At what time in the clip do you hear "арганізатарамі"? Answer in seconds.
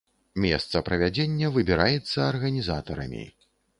2.31-3.23